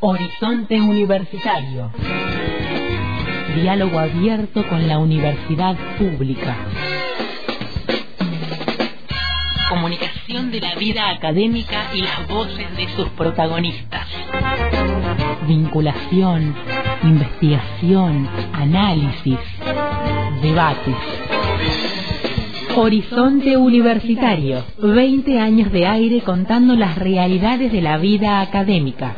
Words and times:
Horizonte 0.00 0.80
Universitario. 0.80 1.90
Diálogo 3.56 3.98
abierto 3.98 4.66
con 4.68 4.86
la 4.86 4.98
universidad 4.98 5.76
pública. 5.98 6.56
Comunicación 9.68 10.50
de 10.52 10.60
la 10.60 10.76
vida 10.76 11.10
académica 11.10 11.90
y 11.94 12.02
las 12.02 12.28
voces 12.28 12.76
de 12.76 12.88
sus 12.94 13.08
protagonistas. 13.10 14.06
Vinculación, 15.48 16.54
investigación, 17.02 18.28
análisis, 18.52 19.38
debates. 20.40 21.87
Horizonte 22.76 23.56
Universitario, 23.56 24.64
20 24.78 25.38
años 25.38 25.72
de 25.72 25.86
aire 25.86 26.20
contando 26.20 26.74
las 26.76 26.96
realidades 26.96 27.72
de 27.72 27.82
la 27.82 27.98
vida 27.98 28.40
académica. 28.40 29.14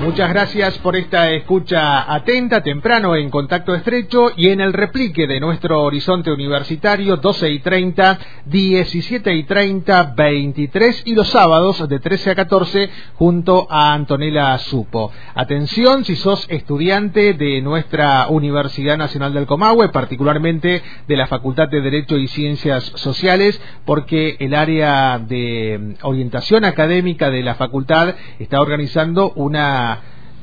Muchas 0.00 0.30
gracias 0.30 0.78
por 0.78 0.96
esta 0.96 1.30
escucha 1.30 2.10
atenta, 2.10 2.62
temprano 2.62 3.14
en 3.16 3.28
contacto 3.28 3.74
estrecho 3.74 4.30
y 4.34 4.48
en 4.48 4.62
el 4.62 4.72
replique 4.72 5.26
de 5.26 5.38
nuestro 5.40 5.82
horizonte 5.82 6.32
universitario 6.32 7.18
12 7.18 7.50
y 7.50 7.58
30, 7.58 8.18
17 8.46 9.34
y 9.34 9.44
30, 9.44 10.14
23 10.16 11.02
y 11.04 11.14
los 11.14 11.28
sábados 11.28 11.86
de 11.86 11.98
13 11.98 12.30
a 12.30 12.34
14 12.34 12.90
junto 13.16 13.66
a 13.70 13.92
Antonella 13.92 14.56
Supo. 14.56 15.12
Atención 15.34 16.06
si 16.06 16.16
sos 16.16 16.46
estudiante 16.48 17.34
de 17.34 17.60
nuestra 17.60 18.26
Universidad 18.28 18.96
Nacional 18.96 19.34
del 19.34 19.46
Comahue, 19.46 19.90
particularmente 19.90 20.82
de 21.06 21.16
la 21.16 21.26
Facultad 21.26 21.68
de 21.68 21.82
Derecho 21.82 22.16
y 22.16 22.26
Ciencias 22.28 22.84
Sociales, 22.96 23.60
porque 23.84 24.38
el 24.40 24.54
área 24.54 25.18
de 25.18 25.96
orientación 26.02 26.64
académica 26.64 27.30
de 27.30 27.42
la 27.42 27.54
facultad 27.56 28.14
está 28.38 28.60
organizando 28.62 29.32
una 29.36 29.90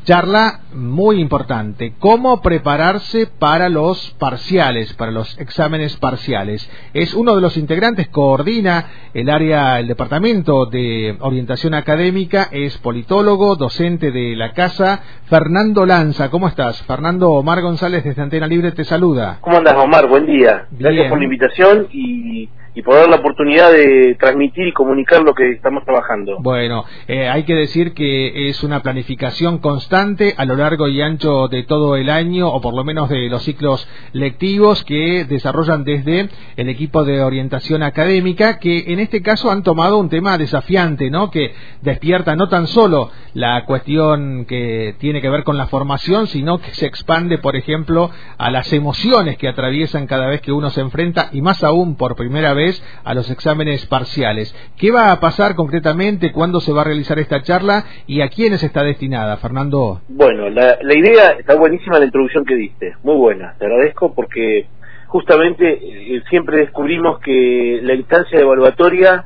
charla 0.07 0.61
muy 0.73 1.19
importante, 1.19 1.93
cómo 1.99 2.41
prepararse 2.41 3.27
para 3.27 3.67
los 3.67 4.11
parciales, 4.17 4.93
para 4.93 5.11
los 5.11 5.37
exámenes 5.37 5.97
parciales. 5.97 6.69
Es 6.93 7.13
uno 7.13 7.35
de 7.35 7.41
los 7.41 7.57
integrantes, 7.57 8.07
coordina 8.07 8.85
el 9.13 9.29
área, 9.29 9.81
el 9.81 9.87
departamento 9.87 10.65
de 10.65 11.17
orientación 11.19 11.73
académica, 11.73 12.47
es 12.53 12.77
politólogo, 12.77 13.57
docente 13.57 14.11
de 14.11 14.37
la 14.37 14.53
casa, 14.53 15.03
Fernando 15.25 15.85
Lanza. 15.85 16.29
¿Cómo 16.29 16.47
estás? 16.47 16.81
Fernando 16.83 17.31
Omar 17.31 17.61
González 17.61 18.05
desde 18.05 18.21
Antena 18.21 18.47
Libre 18.47 18.71
te 18.71 18.85
saluda. 18.85 19.39
¿Cómo 19.41 19.57
andas, 19.57 19.75
Omar? 19.75 20.07
Buen 20.07 20.25
día. 20.25 20.67
Gracias 20.71 21.09
por 21.09 21.17
la 21.17 21.25
invitación 21.25 21.87
y 21.91 22.49
y 22.77 22.83
por 22.83 22.93
dar 22.93 23.09
la 23.09 23.15
oportunidad 23.15 23.71
de 23.71 24.15
transmitir 24.19 24.67
y 24.67 24.71
comunicar 24.71 25.23
lo 25.23 25.33
que 25.33 25.49
estamos 25.49 25.83
trabajando. 25.83 26.37
Bueno, 26.41 26.85
eh, 27.07 27.27
hay 27.27 27.41
que 27.41 27.55
decir 27.55 27.95
que 27.95 28.49
es 28.49 28.63
una 28.63 28.83
planificación 28.83 29.57
constante 29.57 30.35
a 30.37 30.45
lo 30.45 30.55
largo 30.55 30.87
y 30.87 31.01
ancho 31.01 31.47
de 31.47 31.63
todo 31.63 31.95
el 31.95 32.07
año, 32.07 32.47
o 32.47 32.61
por 32.61 32.75
lo 32.75 32.83
menos 32.83 33.09
de 33.09 33.29
los 33.29 33.41
ciclos 33.41 33.89
lectivos 34.13 34.83
que 34.83 35.25
desarrollan 35.25 35.85
desde 35.85 36.29
el 36.55 36.69
equipo 36.69 37.03
de 37.03 37.23
orientación 37.23 37.81
académica, 37.81 38.59
que 38.59 38.93
en 38.93 38.99
este 38.99 39.23
caso 39.23 39.49
han 39.49 39.63
tomado 39.63 39.97
un 39.97 40.09
tema 40.09 40.37
desafiante, 40.37 41.09
¿no? 41.09 41.31
Que 41.31 41.55
despierta 41.81 42.35
no 42.35 42.47
tan 42.47 42.67
solo 42.67 43.09
la 43.33 43.65
cuestión 43.65 44.45
que 44.45 44.93
tiene 44.99 45.19
que 45.19 45.29
ver 45.29 45.43
con 45.43 45.57
la 45.57 45.65
formación, 45.65 46.27
sino 46.27 46.59
que 46.59 46.75
se 46.75 46.85
expande, 46.85 47.39
por 47.39 47.55
ejemplo, 47.55 48.11
a 48.37 48.51
las 48.51 48.71
emociones 48.71 49.35
que 49.39 49.47
atraviesan 49.47 50.05
cada 50.05 50.27
vez 50.27 50.41
que 50.41 50.51
uno 50.51 50.69
se 50.69 50.81
enfrenta, 50.81 51.29
y 51.31 51.41
más 51.41 51.63
aún 51.63 51.95
por 51.95 52.15
primera 52.15 52.53
vez 52.53 52.66
a 53.03 53.13
los 53.13 53.29
exámenes 53.29 53.85
parciales. 53.85 54.53
¿Qué 54.77 54.91
va 54.91 55.11
a 55.11 55.19
pasar 55.19 55.55
concretamente? 55.55 56.31
¿Cuándo 56.31 56.59
se 56.59 56.73
va 56.73 56.81
a 56.81 56.85
realizar 56.85 57.19
esta 57.19 57.41
charla? 57.41 57.85
¿Y 58.05 58.21
a 58.21 58.29
quiénes 58.29 58.63
está 58.63 58.83
destinada, 58.83 59.37
Fernando? 59.37 60.01
Bueno, 60.07 60.49
la, 60.49 60.77
idea 60.95 61.29
está 61.39 61.55
buenísima 61.55 61.99
la 61.99 62.05
introducción 62.05 62.45
que 62.45 62.55
diste. 62.55 62.95
Muy 63.03 63.15
buena. 63.15 63.55
Te 63.57 63.65
agradezco 63.65 64.13
porque 64.13 64.67
justamente 65.07 65.65
eh, 65.73 66.23
siempre 66.29 66.57
descubrimos 66.57 67.19
que 67.19 67.79
la 67.83 67.93
instancia 67.93 68.39
evaluatoria, 68.39 69.25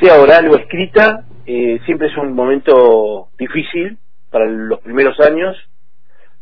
sea 0.00 0.20
oral 0.20 0.48
o 0.48 0.56
escrita, 0.56 1.24
eh, 1.46 1.78
siempre 1.84 2.08
es 2.08 2.16
un 2.16 2.34
momento 2.34 3.28
difícil 3.38 3.98
para 4.30 4.46
los 4.46 4.80
primeros 4.80 5.18
años 5.20 5.56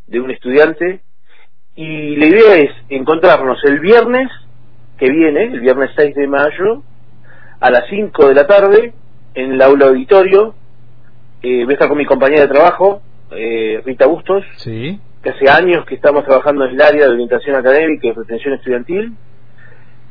de 0.07 0.21
un 0.21 0.31
estudiante 0.31 1.03
y 1.75 2.17
la 2.17 2.27
idea 2.27 2.57
es 2.57 2.71
encontrarnos 2.91 3.59
el 3.65 3.81
viernes 3.81 4.29
que 4.99 5.11
viene, 5.11 5.45
el 5.45 5.61
viernes 5.61 5.91
6 5.97 6.15
de 6.15 6.29
mayo, 6.29 6.83
a 7.61 7.71
las 7.71 7.85
5 7.89 8.29
de 8.29 8.35
la 8.35 8.47
tarde, 8.47 8.93
en 9.35 9.53
el 9.53 9.63
aula 9.63 9.87
auditorio. 9.87 10.55
Eh, 11.43 11.65
voy 11.65 11.73
a 11.73 11.75
estar 11.75 11.89
con 11.89 11.99
mi 11.99 12.07
compañera 12.07 12.43
de 12.43 12.49
trabajo, 12.49 13.03
eh, 13.33 13.83
Rita 13.85 14.07
Bustos, 14.07 14.45
sí. 14.57 15.01
que 15.23 15.31
hace 15.31 15.51
años 15.51 15.85
que 15.87 15.95
estamos 15.95 16.25
trabajando 16.25 16.65
en 16.67 16.73
el 16.73 16.83
área 16.83 17.07
de 17.07 17.13
orientación 17.13 17.57
académica 17.57 18.09
y 18.09 18.13
retención 18.13 18.55
estudiantil. 18.55 19.15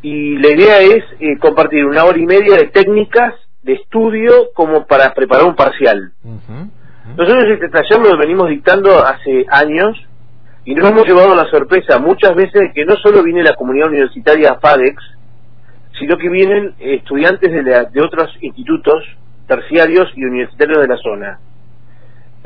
Y 0.02 0.38
la 0.38 0.50
idea 0.50 0.80
es 0.82 1.04
eh, 1.20 1.38
compartir 1.40 1.86
una 1.86 2.04
hora 2.04 2.18
y 2.18 2.26
media 2.26 2.58
de 2.58 2.68
técnicas 2.68 3.36
de 3.62 3.74
estudio 3.74 4.50
como 4.54 4.88
para 4.88 5.14
preparar 5.14 5.46
un 5.46 5.56
parcial. 5.56 6.14
Nosotros 7.16 7.46
este 7.52 7.70
taller 7.70 8.00
lo 8.00 8.18
venimos 8.18 8.50
dictando 8.50 8.98
hace 9.06 9.46
años 9.50 9.98
y 10.64 10.76
nos 10.76 10.90
hemos 10.90 11.08
llevado 11.08 11.36
la 11.36 11.50
sorpresa 11.50 12.00
muchas 12.00 12.36
veces 12.36 12.72
que 12.74 12.86
no 12.86 12.96
solo 12.98 13.24
viene 13.24 13.44
la 13.44 13.56
comunidad 13.56 13.90
universitaria 13.90 14.60
FADEX, 14.62 15.02
sino 16.00 16.18
que 16.18 16.30
vienen 16.30 16.76
estudiantes 16.80 17.52
de, 17.52 17.64
de 17.64 18.02
otros 18.02 18.30
institutos 18.42 19.04
terciarios 19.48 20.08
y 20.16 20.24
universitarios 20.24 20.82
de 20.82 20.88
la 20.88 20.98
zona. 20.98 21.40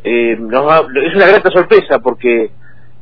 Eh, 0.03 0.33
es 0.33 1.15
una 1.15 1.27
grata 1.27 1.49
sorpresa 1.51 1.99
porque 1.99 2.51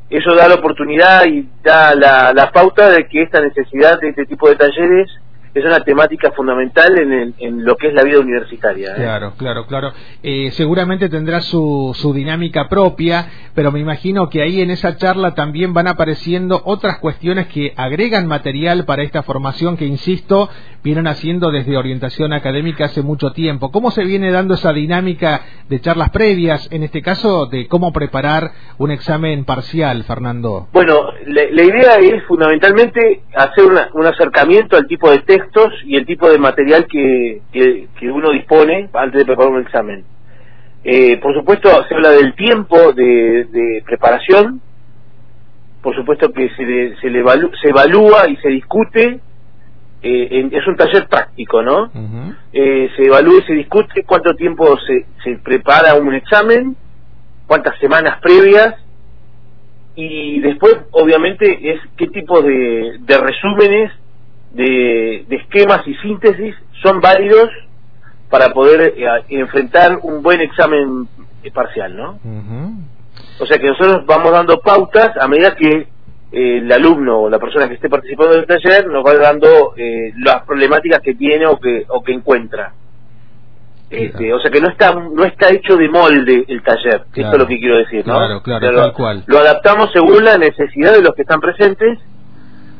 eso 0.09 0.35
da 0.35 0.47
la 0.47 0.55
oportunidad 0.55 1.25
y 1.25 1.47
da 1.63 1.95
la, 1.95 2.33
la 2.33 2.51
pauta 2.51 2.89
de 2.89 3.07
que 3.07 3.23
esta 3.23 3.41
necesidad 3.41 3.99
de 3.99 4.09
este 4.09 4.25
tipo 4.25 4.49
de 4.49 4.55
talleres 4.55 5.09
es 5.53 5.65
una 5.65 5.81
temática 5.81 6.31
fundamental 6.31 6.97
en, 6.97 7.35
en 7.37 7.63
lo 7.63 7.75
que 7.75 7.87
es 7.87 7.93
la 7.93 8.03
vida 8.03 8.19
universitaria. 8.19 8.91
¿eh? 8.91 8.95
Claro, 8.95 9.33
claro, 9.37 9.65
claro. 9.67 9.93
Eh, 10.23 10.49
seguramente 10.51 11.09
tendrá 11.09 11.41
su, 11.41 11.91
su 11.95 12.13
dinámica 12.13 12.67
propia, 12.69 13.27
pero 13.53 13.71
me 13.71 13.79
imagino 13.79 14.29
que 14.29 14.41
ahí 14.41 14.61
en 14.61 14.71
esa 14.71 14.97
charla 14.97 15.35
también 15.35 15.73
van 15.73 15.87
apareciendo 15.87 16.61
otras 16.65 16.97
cuestiones 16.99 17.47
que 17.47 17.73
agregan 17.75 18.25
material 18.25 18.85
para 18.85 19.03
esta 19.03 19.21
formación 19.21 19.77
que, 19.77 19.85
insisto, 19.85 20.49
vienen 20.83 21.07
haciendo 21.07 21.51
desde 21.51 21.77
orientación 21.77 22.33
académica 22.33 22.85
hace 22.85 23.01
mucho 23.01 23.31
tiempo. 23.31 23.71
¿Cómo 23.71 23.91
se 23.91 24.03
viene 24.03 24.31
dando 24.31 24.55
esa 24.55 24.73
dinámica 24.73 25.41
de 25.69 25.79
charlas 25.79 26.09
previas, 26.09 26.67
en 26.71 26.83
este 26.83 27.01
caso, 27.01 27.45
de 27.45 27.67
cómo 27.67 27.93
preparar 27.93 28.51
un 28.77 28.91
examen 28.91 29.45
parcial, 29.45 30.03
Fernando? 30.03 30.67
Bueno, 30.73 30.95
la, 31.27 31.63
idea 31.63 31.95
es 32.01 32.23
fundamentalmente 32.25 33.23
hacer 33.35 33.65
un 33.93 34.05
acercamiento 34.05 34.75
al 34.75 34.87
tipo 34.87 35.09
de 35.09 35.19
y 35.85 35.95
el 35.95 36.05
tipo 36.05 36.29
de 36.29 36.37
material 36.37 36.87
que, 36.87 37.41
que, 37.51 38.11
uno 38.11 38.31
dispone 38.31 38.89
antes 38.93 39.19
de 39.19 39.25
preparar 39.25 39.51
un 39.51 39.61
examen. 39.61 40.03
Eh, 40.83 41.17
por 41.17 41.33
supuesto, 41.33 41.69
se 41.87 41.95
habla 41.95 42.11
del 42.11 42.35
tiempo 42.35 42.93
de, 42.93 43.81
preparación, 43.85 44.61
por 45.81 45.95
supuesto 45.95 46.31
que 46.31 46.49
se, 46.49 46.95
se, 47.01 47.09
le 47.09 47.23
se 47.61 47.69
evalúa 47.69 48.29
y 48.29 48.35
se 48.37 48.49
discute, 48.49 49.19
eh, 50.01 50.49
es 50.51 50.67
un 50.67 50.75
taller 50.75 51.07
práctico, 51.07 51.61
¿no? 51.61 51.91
Eh, 52.51 52.89
se 52.95 53.05
evalúa 53.05 53.39
y 53.39 53.47
se 53.47 53.53
discute 53.53 54.03
cuánto 54.03 54.33
tiempo 54.35 54.77
se, 54.79 55.05
se 55.23 55.37
prepara 55.37 55.95
un 55.95 56.13
examen, 56.13 56.75
cuántas 57.47 57.77
semanas 57.79 58.19
previas, 58.21 58.75
y 59.95 60.39
después, 60.39 60.75
obviamente, 60.91 61.71
es 61.71 61.79
qué 61.97 62.07
tipo 62.07 62.41
de, 62.41 62.97
de 62.99 63.17
resúmenes 63.17 63.91
de, 64.53 65.25
esquemas 65.29 65.87
y 65.87 65.95
síntesis 65.95 66.55
son 66.81 67.01
válidos 67.01 67.49
para 68.29 68.49
poder 68.53 68.93
eh, 68.97 69.05
enfrentar 69.29 69.99
un 70.01 70.23
buen 70.23 70.41
examen 70.41 71.07
parcial, 71.53 71.95
¿no? 71.95 72.19
O 73.39 73.45
sea 73.45 73.57
que 73.57 73.67
nosotros 73.67 74.05
vamos 74.05 74.31
dando 74.31 74.59
pautas 74.59 75.11
a 75.19 75.27
medida 75.27 75.55
que 75.55 75.87
eh, 76.31 76.57
el 76.57 76.71
alumno 76.71 77.21
o 77.21 77.29
la 77.29 77.39
persona 77.39 77.67
que 77.67 77.75
esté 77.75 77.89
participando 77.89 78.33
del 78.33 78.45
taller 78.45 78.87
nos 78.87 79.05
va 79.05 79.13
dando 79.15 79.73
eh, 79.75 80.13
las 80.17 80.43
problemáticas 80.43 81.01
que 81.01 81.15
tiene 81.15 81.45
o 81.45 81.59
que, 81.59 81.85
o 81.89 82.03
que 82.03 82.13
encuentra. 82.13 82.73
Este, 83.89 84.33
o 84.33 84.39
sea 84.39 84.49
que 84.49 84.59
no 84.59 84.69
está 84.69 84.91
no 84.95 85.23
está 85.23 85.49
hecho 85.49 85.75
de 85.75 85.87
molde 85.87 86.45
el 86.47 86.63
taller, 86.63 87.03
esto 87.13 87.31
es 87.31 87.37
lo 87.37 87.45
que 87.45 87.59
quiero 87.59 87.77
decir, 87.77 88.07
¿no? 88.07 88.17
Claro, 88.17 88.41
claro, 88.41 88.75
tal 88.75 88.93
cual. 88.93 89.23
Lo 89.27 89.37
adaptamos 89.37 89.91
según 89.93 90.25
la 90.25 90.39
necesidad 90.39 90.93
de 90.93 91.03
los 91.03 91.13
que 91.13 91.21
están 91.21 91.39
presentes 91.39 91.99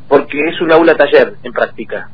porque 0.08 0.38
es 0.48 0.60
un 0.60 0.72
aula 0.72 0.96
taller 0.96 1.34
en 1.42 1.52
práctica. 1.52 2.10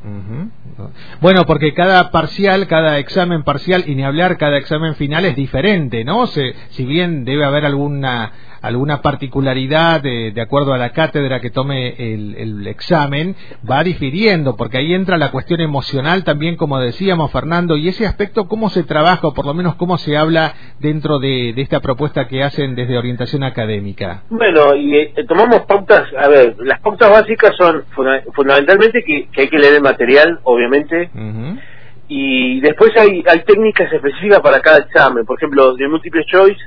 Bueno, 1.21 1.45
porque 1.45 1.75
cada 1.75 2.11
parcial, 2.11 2.67
cada 2.67 2.99
examen 2.99 3.43
parcial, 3.43 3.85
y 3.87 3.95
ni 3.95 4.05
hablar, 4.05 4.39
cada 4.39 4.57
examen 4.57 4.95
final 4.95 5.25
es 5.25 5.37
diferente, 5.37 6.05
¿no? 6.05 6.27
Se, 6.27 6.55
si 6.71 6.85
bien 6.85 7.25
debe 7.25 7.45
haber 7.45 7.67
alguna 7.67 8.33
alguna 8.63 9.01
particularidad 9.03 10.03
de, 10.03 10.33
de, 10.33 10.41
acuerdo 10.41 10.73
a 10.73 10.79
la 10.79 10.93
cátedra 10.93 11.41
que 11.41 11.51
tome 11.51 11.95
el, 11.99 12.35
el, 12.37 12.67
examen, 12.67 13.35
va 13.69 13.83
difiriendo, 13.83 14.57
porque 14.57 14.79
ahí 14.79 14.95
entra 14.95 15.17
la 15.17 15.31
cuestión 15.31 15.61
emocional 15.61 16.25
también, 16.25 16.57
como 16.57 16.79
decíamos, 16.79 17.31
Fernando, 17.33 17.77
y 17.77 17.89
ese 17.89 18.07
aspecto, 18.07 18.49
¿cómo 18.49 18.69
se 18.71 18.85
trabaja, 18.85 19.29
o 19.29 19.35
por 19.35 19.47
lo 19.47 19.55
menos 19.55 19.75
cómo 19.77 19.99
se 19.99 20.17
habla 20.17 20.55
dentro 20.79 21.19
de, 21.19 21.53
de 21.55 21.63
esta 21.63 21.81
propuesta 21.81 22.29
que 22.29 22.43
hacen 22.43 22.75
desde 22.75 22.99
orientación 22.99 23.43
académica? 23.45 24.25
Bueno, 24.31 24.75
y 24.75 24.97
eh, 24.97 25.15
tomamos 25.27 25.63
pautas, 25.63 26.05
a 26.19 26.29
ver, 26.29 26.57
las 26.61 26.81
pautas 26.81 27.11
básicas 27.11 27.53
son 27.57 27.85
funda 27.95 28.23
fundamentalmente 28.35 29.03
que, 29.05 29.29
que, 29.33 29.43
hay 29.43 29.49
que 29.49 29.59
leer 29.59 29.75
el 29.75 29.83
material, 29.83 30.41
obviamente, 30.45 31.11
uh 31.15 31.19
-huh. 31.19 31.61
y 32.09 32.61
después 32.61 32.91
hay, 32.97 33.23
hay 33.27 33.41
técnicas 33.45 33.93
específicas 33.93 34.41
para 34.41 34.61
cada 34.61 34.79
examen, 34.79 35.25
por 35.25 35.39
ejemplo, 35.39 35.75
de 35.75 35.89
múltiple 35.89 36.25
choice, 36.27 36.61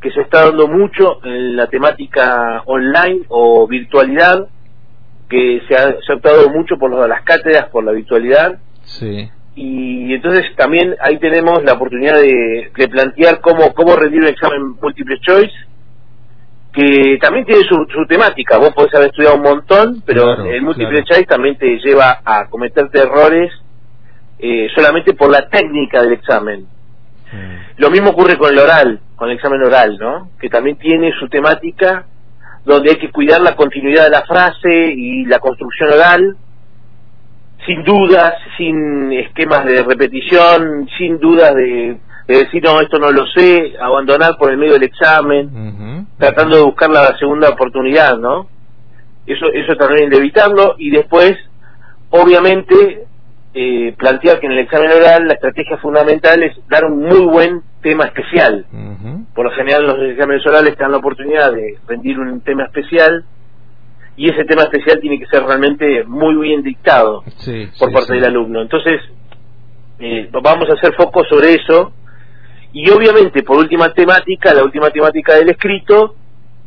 que 0.00 0.10
se 0.10 0.20
está 0.20 0.46
dando 0.46 0.68
mucho 0.68 1.20
en 1.24 1.56
la 1.56 1.66
temática 1.66 2.62
online 2.66 3.22
o 3.28 3.66
virtualidad, 3.66 4.48
que 5.28 5.62
se 5.68 5.74
ha, 5.74 5.96
se 6.00 6.12
ha 6.12 6.16
optado 6.16 6.48
mucho 6.50 6.76
por 6.78 6.90
lo 6.90 7.02
de 7.02 7.08
las 7.08 7.22
cátedras, 7.22 7.68
por 7.70 7.84
la 7.84 7.92
virtualidad. 7.92 8.58
Sí. 8.82 9.28
Y 9.54 10.12
entonces 10.14 10.44
también 10.56 10.94
ahí 11.00 11.18
tenemos 11.18 11.64
la 11.64 11.72
oportunidad 11.72 12.20
de, 12.20 12.70
de 12.76 12.88
plantear 12.88 13.40
cómo, 13.40 13.72
cómo 13.74 13.96
rendir 13.96 14.20
un 14.20 14.28
examen 14.28 14.76
múltiple 14.80 15.18
choice, 15.20 15.54
que 16.72 17.16
también 17.22 17.46
tiene 17.46 17.62
su, 17.62 17.74
su 17.90 18.06
temática. 18.06 18.58
Vos 18.58 18.74
podés 18.74 18.94
haber 18.94 19.08
estudiado 19.08 19.36
un 19.36 19.42
montón, 19.42 20.02
pero 20.04 20.22
claro, 20.24 20.44
el 20.44 20.62
múltiple 20.62 21.02
claro. 21.02 21.06
choice 21.06 21.24
también 21.24 21.56
te 21.56 21.78
lleva 21.78 22.20
a 22.22 22.48
cometerte 22.50 23.00
errores 23.00 23.50
eh, 24.38 24.68
solamente 24.74 25.14
por 25.14 25.30
la 25.30 25.48
técnica 25.48 26.02
del 26.02 26.12
examen. 26.12 26.66
Mm. 27.32 27.80
Lo 27.80 27.90
mismo 27.90 28.10
ocurre 28.10 28.36
con 28.38 28.52
el 28.52 28.58
oral, 28.58 29.00
con 29.16 29.28
el 29.30 29.36
examen 29.36 29.62
oral, 29.62 29.96
¿no? 29.98 30.30
Que 30.40 30.48
también 30.48 30.76
tiene 30.76 31.12
su 31.18 31.28
temática 31.28 32.06
donde 32.64 32.90
hay 32.90 32.96
que 32.96 33.12
cuidar 33.12 33.40
la 33.40 33.54
continuidad 33.54 34.04
de 34.04 34.10
la 34.10 34.22
frase 34.22 34.92
y 34.92 35.24
la 35.26 35.38
construcción 35.38 35.92
oral, 35.92 36.36
sin 37.64 37.84
dudas, 37.84 38.34
sin 38.56 39.12
esquemas 39.12 39.64
de 39.64 39.82
repetición, 39.84 40.88
sin 40.98 41.18
dudas 41.18 41.54
de, 41.54 41.98
de 42.26 42.36
decir, 42.38 42.62
no, 42.64 42.80
esto 42.80 42.98
no 42.98 43.12
lo 43.12 43.24
sé, 43.26 43.74
abandonar 43.80 44.36
por 44.36 44.50
el 44.50 44.56
medio 44.58 44.74
del 44.74 44.82
examen, 44.82 45.46
uh 45.46 45.58
-huh. 45.58 46.06
tratando 46.18 46.56
de 46.56 46.62
buscar 46.64 46.90
la 46.90 47.16
segunda 47.18 47.48
oportunidad, 47.50 48.18
¿no? 48.18 48.48
Eso, 49.26 49.46
eso 49.52 49.76
también 49.76 50.10
de 50.10 50.18
evitarlo 50.18 50.74
y 50.78 50.90
después, 50.90 51.36
obviamente, 52.10 53.05
eh, 53.58 53.94
plantear 53.96 54.38
que 54.38 54.44
en 54.44 54.52
el 54.52 54.58
examen 54.58 54.90
oral 54.92 55.28
la 55.28 55.32
estrategia 55.32 55.78
fundamental 55.78 56.42
es 56.42 56.54
dar 56.68 56.84
un 56.84 56.98
muy 56.98 57.20
buen 57.20 57.62
tema 57.80 58.04
especial. 58.04 58.66
Uh 58.70 58.76
-huh. 58.76 59.26
Por 59.34 59.46
lo 59.46 59.50
general 59.52 59.86
los 59.86 59.98
exámenes 60.10 60.46
orales 60.46 60.76
te 60.76 60.82
dan 60.82 60.92
la 60.92 60.98
oportunidad 60.98 61.54
de 61.54 61.78
rendir 61.88 62.18
un 62.18 62.42
tema 62.42 62.64
especial 62.64 63.24
y 64.14 64.28
ese 64.30 64.44
tema 64.44 64.64
especial 64.64 65.00
tiene 65.00 65.18
que 65.18 65.24
ser 65.28 65.42
realmente 65.42 66.04
muy 66.04 66.34
bien 66.36 66.62
dictado 66.62 67.22
sí, 67.38 67.70
por 67.78 67.88
sí, 67.88 67.94
parte 67.94 68.12
sí. 68.12 68.14
del 68.16 68.26
alumno. 68.26 68.60
Entonces, 68.60 69.00
eh, 70.00 70.28
vamos 70.30 70.68
a 70.68 70.74
hacer 70.74 70.92
foco 70.92 71.24
sobre 71.24 71.54
eso 71.54 71.94
y 72.74 72.90
obviamente 72.90 73.42
por 73.42 73.56
última 73.56 73.88
temática, 73.94 74.52
la 74.52 74.64
última 74.64 74.90
temática 74.90 75.34
del 75.34 75.48
escrito, 75.48 76.14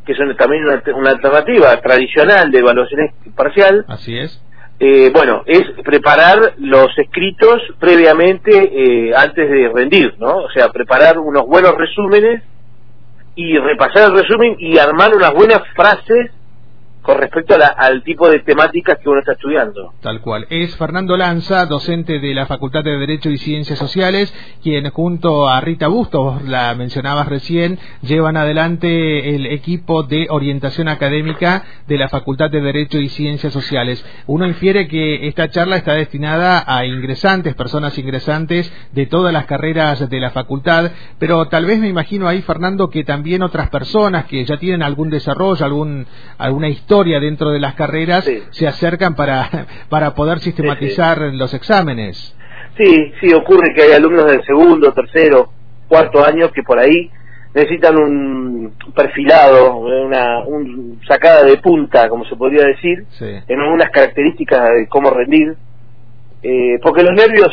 que 0.07 0.13
es 0.13 0.17
también 0.35 0.63
una, 0.63 0.81
una 0.95 1.11
alternativa 1.11 1.79
tradicional 1.81 2.49
de 2.49 2.57
evaluación 2.57 3.11
parcial. 3.35 3.85
Así 3.87 4.17
es 4.17 4.41
eh, 4.81 5.11
bueno, 5.13 5.43
es 5.45 5.63
preparar 5.83 6.53
los 6.57 6.87
escritos 6.97 7.61
previamente 7.79 8.51
eh, 8.51 9.13
antes 9.13 9.49
de 9.49 9.69
rendir, 9.73 10.15
¿no? 10.19 10.37
O 10.37 10.49
sea, 10.51 10.69
preparar 10.69 11.19
unos 11.19 11.45
buenos 11.45 11.73
resúmenes 11.75 12.43
y 13.35 13.57
repasar 13.57 14.09
el 14.09 14.17
resumen 14.17 14.55
y 14.57 14.77
armar 14.77 15.13
unas 15.13 15.33
buenas 15.33 15.61
frases 15.75 16.31
con 17.01 17.17
respecto 17.17 17.55
a 17.55 17.57
la, 17.57 17.67
al 17.67 18.03
tipo 18.03 18.29
de 18.29 18.39
temáticas 18.39 18.97
que 18.99 19.09
uno 19.09 19.19
está 19.19 19.31
estudiando. 19.33 19.93
Tal 20.01 20.19
cual. 20.21 20.45
Es 20.49 20.75
Fernando 20.75 21.15
Lanza, 21.15 21.65
docente 21.65 22.19
de 22.19 22.33
la 22.33 22.45
Facultad 22.45 22.83
de 22.83 22.97
Derecho 22.97 23.29
y 23.29 23.37
Ciencias 23.37 23.79
Sociales, 23.79 24.33
quien 24.61 24.89
junto 24.89 25.47
a 25.47 25.61
Rita 25.61 25.87
Bustos, 25.87 26.43
la 26.43 26.75
mencionabas 26.75 27.27
recién, 27.27 27.79
llevan 28.01 28.35
adelante 28.35 29.33
el 29.35 29.45
equipo 29.45 30.03
de 30.03 30.27
orientación 30.29 30.89
académica 30.89 31.63
de 31.87 31.97
la 31.97 32.09
Facultad 32.09 32.51
de 32.51 32.61
Derecho 32.61 32.99
y 32.99 33.07
Ciencias 33.09 33.53
Sociales. 33.53 34.05
Uno 34.27 34.45
infiere 34.45 34.87
que 34.87 35.27
esta 35.27 35.49
charla 35.49 35.77
está 35.77 35.93
destinada 35.93 36.63
a 36.67 36.85
ingresantes, 36.85 37.55
personas 37.55 37.97
ingresantes 37.97 38.71
de 38.91 39.05
todas 39.05 39.31
las 39.31 39.45
carreras 39.45 40.09
de 40.09 40.19
la 40.19 40.31
facultad, 40.31 40.91
pero 41.17 41.47
tal 41.47 41.65
vez 41.65 41.79
me 41.79 41.87
imagino 41.87 42.27
ahí, 42.27 42.41
Fernando, 42.41 42.89
que 42.89 43.05
también 43.05 43.41
otras 43.41 43.69
personas 43.69 44.25
que 44.25 44.43
ya 44.43 44.57
tienen 44.57 44.83
algún 44.83 45.09
desarrollo, 45.09 45.65
algún, 45.65 46.05
alguna 46.37 46.67
historia 46.67 46.88
dentro 47.19 47.51
de 47.51 47.59
las 47.59 47.75
carreras 47.75 48.25
sí. 48.25 48.43
se 48.49 48.67
acercan 48.67 49.15
para, 49.15 49.67
para 49.89 50.15
poder 50.15 50.39
sistematizar 50.39 51.17
sí, 51.17 51.31
sí. 51.31 51.37
los 51.37 51.53
exámenes. 51.53 52.35
Sí, 52.77 53.11
sí, 53.21 53.33
ocurre 53.33 53.73
que 53.73 53.83
hay 53.83 53.91
alumnos 53.91 54.25
del 54.25 54.43
segundo, 54.43 54.93
tercero, 54.93 55.51
cuarto 55.87 56.25
año 56.25 56.49
que 56.51 56.63
por 56.63 56.79
ahí 56.79 57.11
necesitan 57.53 57.97
un 57.97 58.73
perfilado, 58.95 59.75
una 59.77 60.43
un 60.45 60.99
sacada 61.07 61.43
de 61.43 61.57
punta, 61.57 62.07
como 62.09 62.25
se 62.25 62.35
podría 62.35 62.63
decir, 62.63 63.05
en 63.19 63.59
algunas 63.59 63.89
características 63.89 64.69
de 64.75 64.87
cómo 64.87 65.09
rendir, 65.09 65.55
eh, 66.41 66.79
porque 66.81 67.03
los 67.03 67.13
nervios 67.13 67.49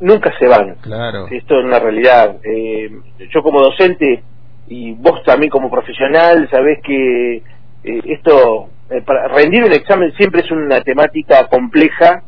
nunca 0.00 0.32
se 0.38 0.46
van. 0.46 0.76
Claro. 0.80 1.26
Esto 1.30 1.58
es 1.58 1.64
una 1.64 1.78
realidad. 1.78 2.36
Eh, 2.44 2.90
yo 3.32 3.42
como 3.42 3.60
docente 3.60 4.22
y 4.68 4.92
vos 4.92 5.22
también 5.24 5.50
como 5.50 5.70
profesional 5.70 6.48
sabés 6.50 6.80
que 6.82 7.42
eh, 7.86 8.00
esto, 8.06 8.68
eh, 8.90 9.00
para 9.02 9.28
rendir 9.28 9.64
el 9.64 9.72
examen 9.72 10.12
siempre 10.16 10.42
es 10.42 10.50
una 10.50 10.80
temática 10.80 11.46
compleja, 11.48 12.22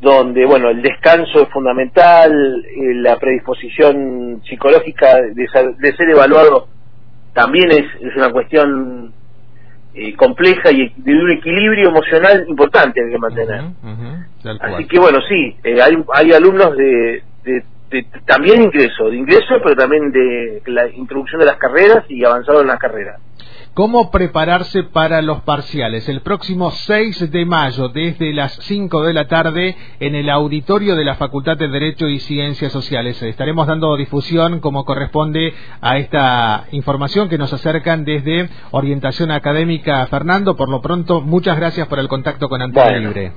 donde, 0.00 0.44
bueno, 0.44 0.68
el 0.68 0.82
descanso 0.82 1.42
es 1.42 1.48
fundamental, 1.48 2.32
eh, 2.66 2.94
la 2.94 3.16
predisposición 3.16 4.42
psicológica 4.44 5.20
de 5.22 5.46
ser, 5.48 5.76
de 5.76 5.96
ser 5.96 6.10
evaluado 6.10 6.68
también 7.32 7.70
es, 7.70 7.86
es 8.00 8.16
una 8.16 8.30
cuestión 8.30 9.12
eh, 9.94 10.14
compleja 10.14 10.70
y 10.72 10.92
de 10.96 11.12
un 11.14 11.30
equilibrio 11.30 11.88
emocional 11.88 12.44
importante 12.48 13.02
hay 13.02 13.10
que 13.10 13.18
mantener. 13.18 13.60
Uh 13.60 13.86
-huh, 13.86 14.26
uh 14.44 14.48
-huh, 14.48 14.58
Así 14.60 14.86
que, 14.86 14.98
bueno, 14.98 15.20
sí, 15.28 15.56
hay, 15.64 15.96
hay 16.12 16.32
alumnos 16.32 16.76
de, 16.76 17.22
de 17.44 17.62
de, 17.90 18.06
también 18.26 18.62
ingreso, 18.62 19.08
de 19.08 19.16
ingreso, 19.16 19.54
pero 19.62 19.76
también 19.76 20.10
de 20.10 20.62
la 20.66 20.88
introducción 20.88 21.40
de 21.40 21.46
las 21.46 21.58
carreras 21.58 22.04
y 22.08 22.24
avanzado 22.24 22.60
en 22.62 22.66
las 22.68 22.78
carreras. 22.78 23.20
¿Cómo 23.74 24.10
prepararse 24.12 24.84
para 24.84 25.20
los 25.20 25.40
parciales? 25.42 26.08
El 26.08 26.20
próximo 26.20 26.70
6 26.70 27.30
de 27.32 27.44
mayo, 27.44 27.88
desde 27.88 28.32
las 28.32 28.52
5 28.52 29.02
de 29.02 29.12
la 29.12 29.26
tarde, 29.26 29.76
en 29.98 30.14
el 30.14 30.30
auditorio 30.30 30.94
de 30.94 31.04
la 31.04 31.16
Facultad 31.16 31.56
de 31.56 31.68
Derecho 31.68 32.08
y 32.08 32.20
Ciencias 32.20 32.70
Sociales. 32.70 33.20
Estaremos 33.22 33.66
dando 33.66 33.96
difusión 33.96 34.60
como 34.60 34.84
corresponde 34.84 35.52
a 35.80 35.98
esta 35.98 36.66
información 36.70 37.28
que 37.28 37.38
nos 37.38 37.52
acercan 37.52 38.04
desde 38.04 38.48
Orientación 38.70 39.32
Académica. 39.32 40.06
Fernando, 40.06 40.56
por 40.56 40.68
lo 40.68 40.80
pronto, 40.80 41.20
muchas 41.20 41.56
gracias 41.56 41.88
por 41.88 41.98
el 41.98 42.06
contacto 42.06 42.48
con 42.48 42.60
bueno. 42.70 43.08
Libre. 43.08 43.32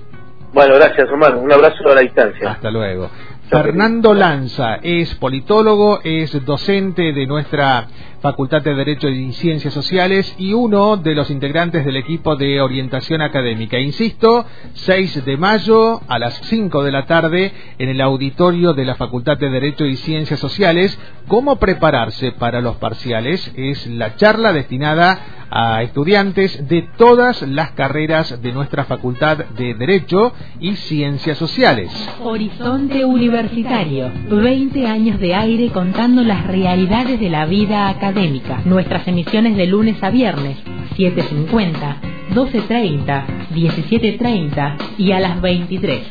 Bueno, 0.53 0.75
gracias, 0.75 1.09
hermano. 1.09 1.39
Un 1.39 1.51
abrazo 1.51 1.89
a 1.89 1.95
la 1.95 2.01
distancia. 2.01 2.51
Hasta 2.51 2.71
luego. 2.71 3.09
Fernando 3.49 4.13
Lanza 4.13 4.75
es 4.81 5.15
politólogo, 5.15 6.01
es 6.03 6.45
docente 6.45 7.13
de 7.13 7.25
nuestra 7.25 7.87
Facultad 8.27 8.61
de 8.61 8.75
Derecho 8.75 9.07
y 9.07 9.31
Ciencias 9.31 9.73
Sociales 9.73 10.35
y 10.37 10.51
uno 10.51 10.97
de 10.97 11.15
los 11.15 11.31
integrantes 11.31 11.85
del 11.85 11.95
equipo 11.95 12.35
de 12.35 12.59
orientación 12.59 13.21
académica. 13.21 13.79
Insisto, 13.79 14.45
6 14.73 15.23
de 15.23 15.37
mayo 15.37 16.01
a 16.09 16.19
las 16.19 16.33
5 16.49 16.83
de 16.83 16.91
la 16.91 17.05
tarde 17.05 17.53
en 17.77 17.87
el 17.87 18.01
auditorio 18.01 18.73
de 18.73 18.83
la 18.83 18.95
Facultad 18.95 19.37
de 19.37 19.49
Derecho 19.49 19.85
y 19.85 19.95
Ciencias 19.95 20.41
Sociales. 20.41 20.99
¿Cómo 21.29 21.55
prepararse 21.55 22.33
para 22.33 22.59
los 22.59 22.75
parciales? 22.75 23.49
Es 23.55 23.87
la 23.87 24.17
charla 24.17 24.51
destinada 24.51 25.37
a 25.49 25.81
estudiantes 25.81 26.67
de 26.67 26.81
todas 26.97 27.41
las 27.43 27.71
carreras 27.71 28.41
de 28.41 28.51
nuestra 28.51 28.83
Facultad 28.83 29.37
de 29.37 29.73
Derecho 29.73 30.33
y 30.59 30.75
Ciencias 30.75 31.37
Sociales. 31.37 31.89
Horizonte 32.21 33.05
Universitario, 33.05 34.11
20 34.29 34.85
años 34.85 35.19
de 35.21 35.33
aire 35.33 35.69
contando 35.69 36.23
las 36.23 36.45
realidades 36.45 37.21
de 37.21 37.29
la 37.29 37.45
vida 37.45 37.87
académica. 37.87 38.16
Nuestras 38.65 39.07
emisiones 39.07 39.55
de 39.55 39.67
lunes 39.67 40.01
a 40.01 40.09
viernes, 40.09 40.57
7.50, 40.97 42.31
12.30, 42.33 43.25
17.30 43.53 44.75
y 44.97 45.11
a 45.11 45.19
las 45.19 45.39
23. 45.39 46.01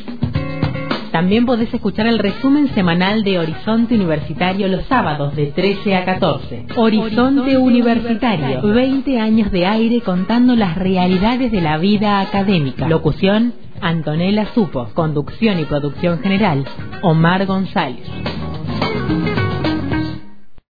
También 1.11 1.45
podés 1.45 1.73
escuchar 1.73 2.07
el 2.07 2.19
resumen 2.19 2.69
semanal 2.73 3.25
de 3.25 3.39
Horizonte 3.39 3.95
Universitario 3.95 4.69
los 4.69 4.85
sábados 4.85 5.35
de 5.35 5.47
13 5.47 5.97
a 5.97 6.05
14. 6.05 6.67
Horizonte 6.77 7.57
Universitario, 7.57 8.61
20 8.61 9.19
años 9.19 9.51
de 9.51 9.65
aire 9.65 9.99
contando 9.99 10.55
las 10.55 10.77
realidades 10.77 11.51
de 11.51 11.59
la 11.59 11.77
vida 11.77 12.21
académica. 12.21 12.87
Locución, 12.87 13.53
Antonella 13.81 14.47
Supo. 14.53 14.87
Conducción 14.93 15.59
y 15.59 15.65
producción 15.65 16.19
general, 16.19 16.63
Omar 17.01 17.45
González. 17.45 18.07